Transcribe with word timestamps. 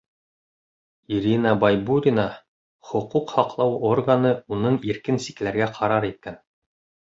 Ирина 1.17 1.51
БАЙБУРИНА, 1.63 2.25
Хоҡуҡ 2.93 3.35
һаҡлау 3.37 3.77
органы 3.93 4.35
уның 4.59 4.83
иркен 4.93 5.25
сикләргә 5.31 5.73
ҡарар 5.81 6.13
иткән. 6.13 6.45